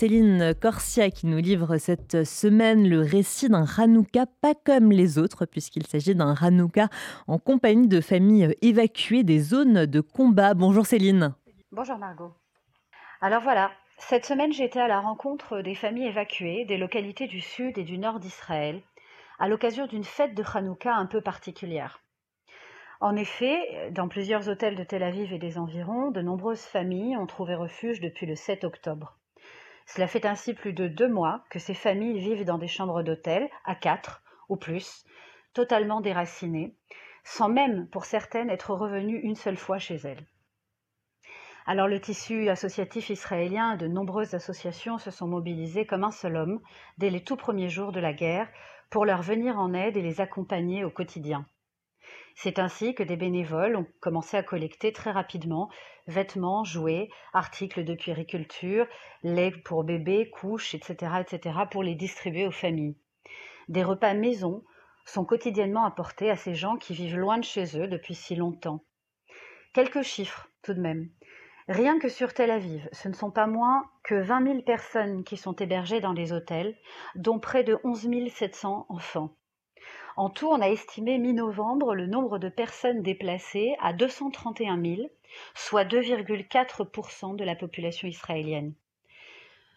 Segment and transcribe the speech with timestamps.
[0.00, 5.44] Céline Corsia qui nous livre cette semaine le récit d'un Hanouka pas comme les autres,
[5.44, 6.88] puisqu'il s'agit d'un Hanouka
[7.26, 10.54] en compagnie de familles évacuées des zones de combat.
[10.54, 11.34] Bonjour Céline.
[11.70, 12.32] Bonjour Margot.
[13.20, 17.76] Alors voilà, cette semaine j'étais à la rencontre des familles évacuées des localités du sud
[17.76, 18.80] et du nord d'Israël,
[19.38, 22.00] à l'occasion d'une fête de Hanouka un peu particulière.
[23.00, 27.26] En effet, dans plusieurs hôtels de Tel Aviv et des environs, de nombreuses familles ont
[27.26, 29.19] trouvé refuge depuis le 7 octobre.
[29.92, 33.50] Cela fait ainsi plus de deux mois que ces familles vivent dans des chambres d'hôtel,
[33.64, 35.04] à quatre ou plus,
[35.52, 36.76] totalement déracinées,
[37.24, 40.24] sans même, pour certaines, être revenues une seule fois chez elles.
[41.66, 46.60] Alors le tissu associatif israélien, de nombreuses associations se sont mobilisées comme un seul homme
[46.98, 48.48] dès les tout premiers jours de la guerre
[48.90, 51.46] pour leur venir en aide et les accompagner au quotidien.
[52.34, 55.68] C'est ainsi que des bénévoles ont commencé à collecter très rapidement
[56.06, 58.86] vêtements, jouets, articles de puériculture,
[59.22, 62.96] lait pour bébés, couches, etc., etc., pour les distribuer aux familles.
[63.68, 64.64] Des repas maison
[65.04, 68.84] sont quotidiennement apportés à ces gens qui vivent loin de chez eux depuis si longtemps.
[69.72, 71.08] Quelques chiffres tout de même.
[71.68, 75.36] Rien que sur Tel Aviv, ce ne sont pas moins que 20 000 personnes qui
[75.36, 76.76] sont hébergées dans les hôtels,
[77.14, 79.36] dont près de 11 700 enfants.
[80.20, 85.08] En tout, on a estimé mi-novembre le nombre de personnes déplacées à 231 000,
[85.54, 88.74] soit 2,4% de la population israélienne.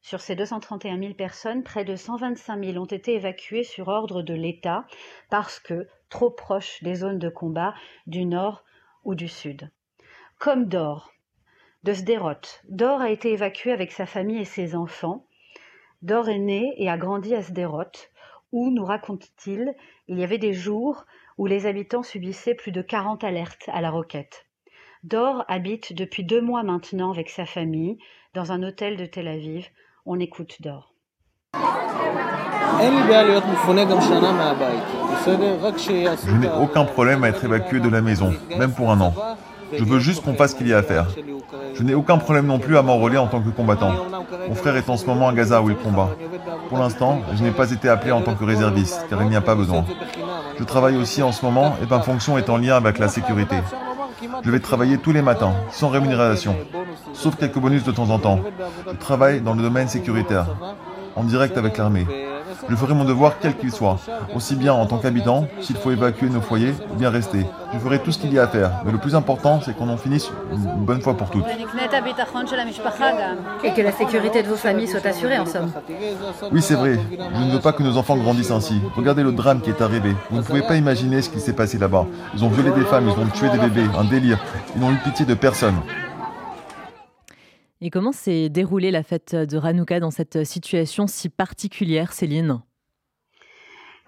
[0.00, 4.32] Sur ces 231 000 personnes, près de 125 000 ont été évacuées sur ordre de
[4.32, 4.86] l'État
[5.28, 7.74] parce que trop proches des zones de combat
[8.06, 8.62] du nord
[9.02, 9.72] ou du sud.
[10.38, 11.12] Comme Dor,
[11.82, 12.60] de Sderot.
[12.68, 15.26] Dor a été évacué avec sa famille et ses enfants.
[16.02, 17.90] Dor est né et a grandi à Sderot,
[18.52, 19.74] où, nous raconte-t-il,
[20.08, 21.04] il y avait des jours
[21.36, 24.46] où les habitants subissaient plus de 40 alertes à la roquette.
[25.04, 27.98] Dor habite depuis deux mois maintenant avec sa famille
[28.34, 29.68] dans un hôtel de Tel Aviv.
[30.06, 30.94] On écoute Dor.
[36.26, 39.14] Je n'ai aucun problème à être évacué de la maison, même pour un an.
[39.76, 41.06] Je veux juste qu'on fasse ce qu'il y a à faire.
[41.74, 43.92] Je n'ai aucun problème non plus à m'enrôler en tant que combattant.
[44.48, 46.10] Mon frère est en ce moment à Gaza où il combat.
[46.68, 49.40] Pour l'instant, je n'ai pas été appelé en tant que réserviste, car il n'y a
[49.40, 49.84] pas besoin.
[50.58, 53.56] Je travaille aussi en ce moment et ma fonction est en lien avec la sécurité.
[54.42, 56.56] Je vais travailler tous les matins, sans rémunération,
[57.12, 58.40] sauf quelques bonus de temps en temps.
[58.90, 60.46] Je travaille dans le domaine sécuritaire,
[61.14, 62.06] en direct avec l'armée.
[62.68, 63.98] Je ferai mon devoir quel qu'il soit,
[64.34, 67.46] aussi bien en tant qu'habitant, s'il faut évacuer nos foyers, ou bien rester.
[67.72, 69.88] Je ferai tout ce qu'il y a à faire, mais le plus important, c'est qu'on
[69.88, 71.44] en finisse une bonne fois pour toutes.
[73.64, 75.70] Et que la sécurité de vos familles soit assurée, en somme.
[76.50, 76.98] Oui, c'est vrai.
[77.10, 78.80] Je ne veux pas que nos enfants grandissent ainsi.
[78.96, 80.14] Regardez le drame qui est arrivé.
[80.30, 82.06] Vous ne pouvez pas imaginer ce qui s'est passé là-bas.
[82.34, 84.38] Ils ont violé des femmes, ils ont tué des bébés, un délire.
[84.74, 85.76] Ils n'ont eu pitié de personne.
[87.80, 92.60] Et comment s'est déroulée la fête de Hanouka dans cette situation si particulière, Céline?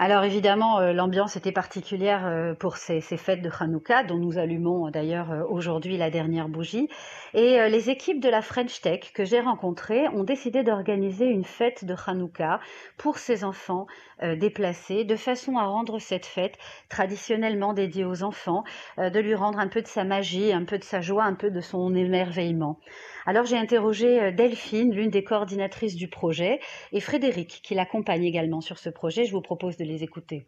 [0.02, 4.86] Alors évidemment, euh, l'ambiance était particulière euh, pour ces, fêtes de Hanouka, dont nous allumons
[4.86, 6.88] euh, d'ailleurs aujourd'hui la dernière bougie.
[7.34, 11.84] Et les équipes de la French Tech que j'ai rencontrées ont décidé d'organiser une fête
[11.84, 12.60] de Hanouka
[12.96, 13.86] pour ces enfants
[14.20, 18.64] déplacés, de façon à rendre cette fête traditionnellement dédiée aux enfants,
[18.98, 21.52] de lui rendre un peu de sa magie, un peu de sa joie, un peu
[21.52, 22.80] de son émerveillement.
[23.26, 26.58] Alors j'ai interrogé Delphine, l'une des coordinatrices du projet,
[26.90, 29.24] et Frédéric, qui l'accompagne également sur ce projet.
[29.24, 30.46] Je vous propose de les écouter.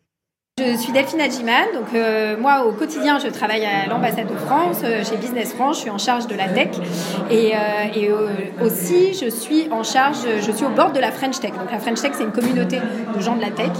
[0.61, 4.83] Je suis Delphine Adjiman, donc euh, moi au quotidien je travaille à l'ambassade de France,
[4.85, 6.69] euh, chez Business France, je suis en charge de la tech
[7.31, 7.59] et, euh,
[7.97, 8.11] et
[8.63, 11.53] aussi je suis en charge, je suis au bord de la French Tech.
[11.53, 12.81] Donc la French Tech c'est une communauté
[13.17, 13.71] de gens de la tech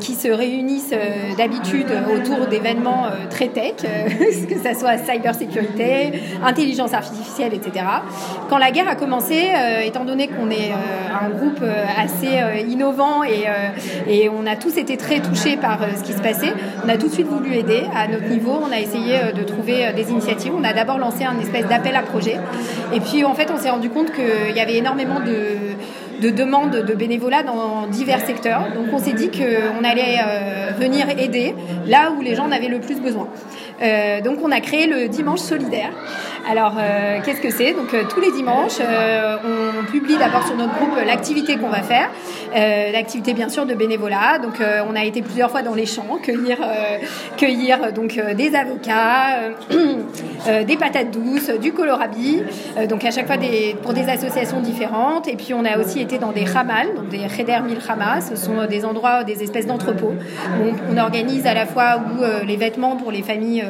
[0.00, 0.94] qui se réunissent
[1.36, 7.84] d'habitude autour d'événements très tech, que ce soit cybersécurité, intelligence artificielle, etc.
[8.48, 9.50] Quand la guerre a commencé,
[9.84, 11.62] étant donné qu'on est un groupe
[11.98, 13.44] assez innovant et,
[14.08, 16.52] et on a tous été très touchés par euh, ce qui se passait.
[16.84, 18.58] On a tout de suite voulu aider à notre niveau.
[18.62, 20.52] On a essayé euh, de trouver euh, des initiatives.
[20.56, 22.36] On a d'abord lancé un espèce d'appel à projet.
[22.94, 26.70] Et puis en fait, on s'est rendu compte qu'il y avait énormément de, de demandes
[26.70, 28.68] de bénévolat dans divers secteurs.
[28.74, 30.18] Donc on s'est dit qu'on allait
[30.78, 31.54] venir aider
[31.86, 33.28] là où les gens en avaient le plus besoin.
[34.22, 35.92] Donc on a créé le Dimanche solidaire.
[36.48, 37.72] Alors, euh, qu'est-ce que c'est?
[37.72, 41.82] Donc, euh, tous les dimanches, euh, on publie d'abord sur notre groupe l'activité qu'on va
[41.82, 42.08] faire,
[42.92, 44.38] l'activité bien sûr de bénévolat.
[44.38, 44.54] Donc,
[44.88, 46.58] on a été plusieurs fois dans les champs cueillir,
[47.36, 49.52] cueillir donc des avocats,
[50.66, 52.42] des patates douces, du colorabie.
[52.88, 53.36] donc, à chaque fois
[53.82, 55.28] pour des associations différentes.
[55.28, 57.78] Et puis, on a aussi été dans des hamal, donc des cheder mil.
[57.80, 60.14] Ce sont des endroits, des espèces d'entrepôts
[60.62, 63.64] où on, organise à la fois où les vêtements pour les familles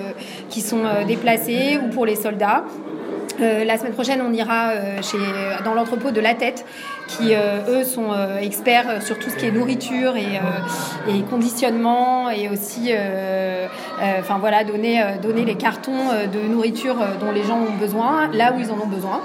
[0.48, 2.64] qui sont déplacées ou pour les soldats.
[3.40, 5.00] Euh, la semaine prochaine, on ira euh,
[5.64, 6.64] dans l'entrepôt de La Tête,
[7.06, 8.10] qui eux sont
[8.40, 10.40] experts sur tout ce qui est nourriture et,
[11.08, 12.90] et conditionnement et aussi
[14.18, 15.92] enfin voilà donner donner les cartons
[16.32, 19.20] de nourriture dont les gens ont besoin là où ils en ont besoin.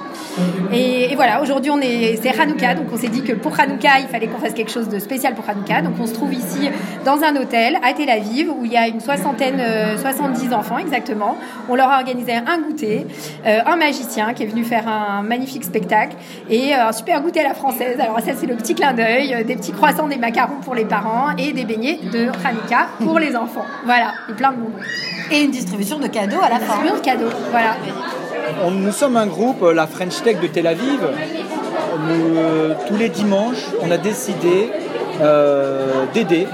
[0.73, 4.07] Et, voilà, aujourd'hui on est c'est Hanouka, donc on s'est dit que pour Hanouka il
[4.07, 5.81] fallait qu'on fasse quelque chose de spécial pour Hanouka.
[5.81, 6.69] Donc on se trouve ici
[7.05, 9.61] dans un hôtel à Tel Aviv où il y a une soixantaine,
[9.99, 11.37] 70 enfants exactement.
[11.69, 13.05] On leur a organisé un goûter,
[13.45, 16.15] un magicien qui est venu faire un magnifique spectacle
[16.49, 17.99] et un super goûter à la française.
[17.99, 21.35] Alors ça c'est le petit clin d'œil, des petits croissants, des macarons pour les parents
[21.37, 23.65] et des beignets de Hanouka pour les enfants.
[23.85, 24.79] Voilà, et plein de bonbons.
[25.31, 26.81] Et une distribution de cadeaux à la fin.
[26.83, 27.77] Distribution de cadeaux, voilà.
[28.71, 30.99] nous sommes un groupe, la French Tech de Tel Aviv.
[32.09, 34.69] Euh, tous les dimanches, on a décidé
[35.21, 36.47] euh, d'aider,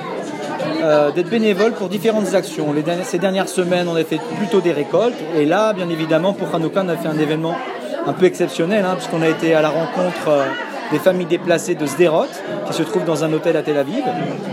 [0.82, 2.74] euh, d'être bénévole pour différentes actions.
[3.04, 5.18] ces dernières semaines, on a fait plutôt des récoltes.
[5.36, 7.56] Et là, bien évidemment, pour Hanouka, on a fait un événement
[8.06, 10.30] un peu exceptionnel, hein, puisqu'on a été à la rencontre
[10.92, 12.26] des familles déplacées de Sderot,
[12.68, 14.04] qui se trouvent dans un hôtel à Tel Aviv.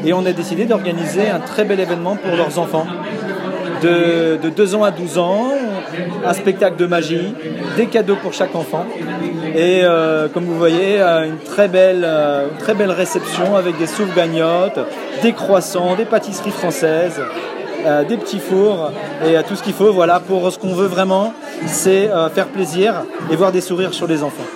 [0.05, 2.87] Et on a décidé d'organiser un très bel événement pour leurs enfants.
[3.83, 5.51] De, de 2 ans à 12 ans,
[6.25, 7.35] un spectacle de magie,
[7.77, 8.87] des cadeaux pour chaque enfant.
[9.55, 12.49] Et euh, comme vous voyez, euh, une très belle, euh,
[12.89, 14.79] réception avec des souffles gagnottes,
[15.23, 17.21] des croissants, des pâtisseries françaises,
[18.09, 18.91] des petits fours
[19.27, 19.93] et tout ce qu'il faut.
[19.93, 21.35] Voilà, pour ce qu'on veut vraiment,
[21.67, 24.47] c'est faire plaisir et voir des sourires sur les enfants.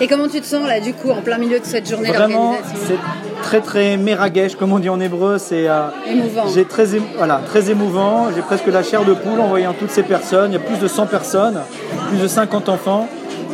[0.00, 2.56] Et comment tu te sens là, du coup, en plein milieu de cette journée Vraiment,
[2.86, 2.98] c'est
[3.42, 5.38] très très meragesh, comme on dit en hébreu.
[5.38, 5.66] C'est
[6.06, 6.44] émouvant.
[6.52, 6.86] J'ai très,
[7.16, 8.28] voilà, très émouvant.
[8.34, 10.50] J'ai presque la chair de poule en voyant toutes ces personnes.
[10.50, 11.60] Il y a plus de 100 personnes,
[12.08, 13.08] plus de 50 enfants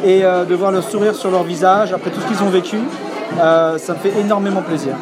[0.04, 2.78] et euh, de voir le sourire sur leur visage après tout ce qu'ils ont vécu,
[3.38, 4.94] euh, ça me fait énormément plaisir.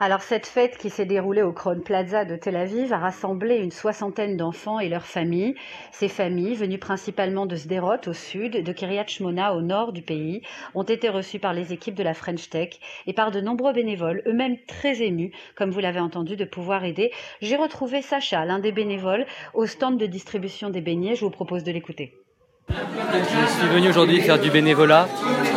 [0.00, 3.70] Alors cette fête qui s'est déroulée au Kron Plaza de Tel Aviv a rassemblé une
[3.70, 5.54] soixantaine d'enfants et leurs familles.
[5.92, 10.42] Ces familles, venues principalement de Sderot au sud, de Kiryat Shmona au nord du pays,
[10.74, 12.70] ont été reçues par les équipes de la French Tech
[13.06, 17.12] et par de nombreux bénévoles, eux-mêmes très émus, comme vous l'avez entendu, de pouvoir aider.
[17.40, 21.14] J'ai retrouvé Sacha, l'un des bénévoles, au stand de distribution des beignets.
[21.14, 22.23] Je vous propose de l'écouter.
[22.70, 25.06] Je suis venu aujourd'hui faire du bénévolat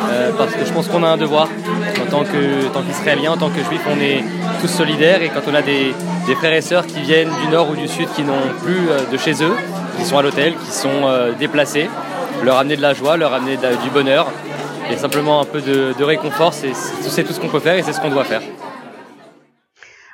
[0.10, 1.48] euh, parce que je pense qu'on a un devoir.
[2.02, 2.24] En tant
[2.84, 4.24] qu'Israélien, en tant que juif, on est
[4.62, 5.94] tous solidaires et quand on a des,
[6.36, 9.18] frères et sœurs qui viennent du nord ou du sud qui n'ont plus euh, de
[9.18, 9.56] chez eux,
[9.98, 11.90] qui sont à l'hôtel, qui sont euh, déplacés,
[12.44, 14.28] leur amener de la joie, leur amener du bonheur
[14.92, 17.94] et simplement un peu de, de réconfort, c'est tout ce qu'on peut faire et c'est
[17.94, 18.42] ce qu'on doit faire.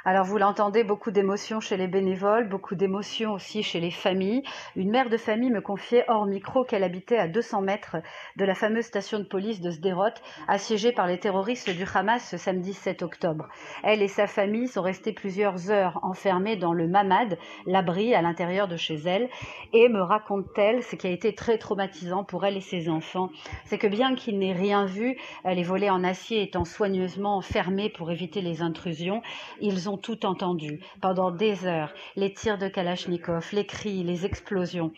[0.06, 4.44] Alors vous l'entendez, beaucoup d'émotions chez les bénévoles, beaucoup d'émotions aussi chez les familles.
[4.76, 7.96] Une mère de famille me confiait hors micro qu'elle habitait à 200 mètres
[8.36, 10.10] de la fameuse station de police de Sderot,
[10.50, 13.48] assiégée par les terroristes du Hamas ce samedi 7 octobre.
[13.82, 18.68] Elle et sa famille sont restées plusieurs heures enfermées dans le Mamad, l'abri à l'intérieur
[18.68, 19.30] de chez elle,
[19.72, 23.30] et me raconte-t-elle, ce qui a été très traumatisant pour elle et ses enfants,
[23.64, 28.12] c'est que bien qu'ils n'aient rien vu, les volets en acier étant soigneusement fermés pour
[28.12, 29.22] éviter les intrusions,
[29.62, 34.92] ils ont tout entendu pendant des heures, les tirs de Kalachnikov, les cris, les explosions.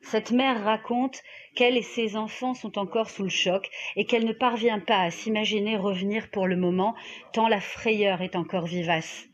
[0.00, 1.22] Cette mère raconte
[1.54, 5.10] qu'elle et ses enfants sont encore sous le choc et qu'elle ne parvient pas à
[5.10, 6.94] s'imaginer revenir pour le moment,
[7.32, 9.28] tant la frayeur est encore vivace.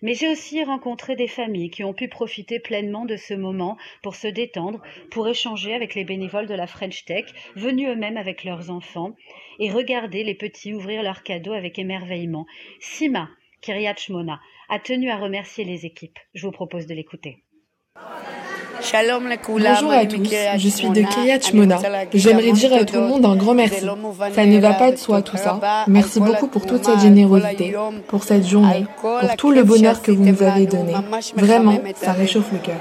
[0.00, 4.14] Mais j'ai aussi rencontré des familles qui ont pu profiter pleinement de ce moment pour
[4.14, 4.80] se détendre,
[5.10, 7.26] pour échanger avec les bénévoles de la French Tech,
[7.56, 9.14] venus eux-mêmes avec leurs enfants,
[9.58, 12.46] et regarder les petits ouvrir leurs cadeaux avec émerveillement.
[12.80, 13.28] Sima,
[13.60, 16.18] Kiryat Shmona, a tenu à remercier les équipes.
[16.34, 17.44] Je vous propose de l'écouter.
[19.48, 21.78] Bonjour à tous, je suis de Kiryat Shmona.
[22.12, 23.84] J'aimerais dire à tout le monde un grand merci.
[24.32, 25.58] Ça ne va pas de soi tout ça.
[25.88, 27.74] Merci beaucoup pour toute cette générosité,
[28.06, 30.92] pour cette journée, pour tout le bonheur que vous nous avez donné.
[31.36, 32.76] Vraiment, ça réchauffe le cœur.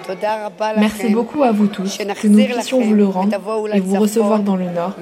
[0.77, 3.35] Merci beaucoup à vous tous, que nous puissions vous le rendre
[3.73, 4.95] et vous recevoir dans le Nord.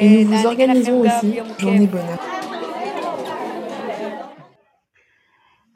[0.00, 2.18] Et nous vous organisons aussi Journée Bonheur.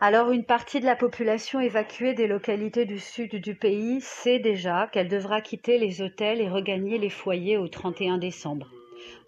[0.02, 4.86] Alors une partie de la population évacuée des localités du sud du pays sait déjà
[4.86, 8.66] qu'elle devra quitter les hôtels et regagner les foyers au 31 décembre.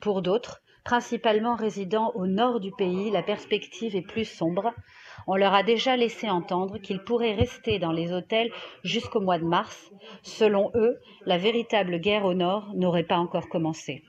[0.01, 4.73] Pour d'autres, principalement résidant au nord du pays, la perspective est plus sombre.
[5.27, 8.51] On leur a déjà laissé entendre qu'ils pourraient rester dans les hôtels
[8.83, 9.93] jusqu'au mois de mars.
[10.23, 14.05] Selon eux, la véritable guerre au nord n'aurait pas encore commencé.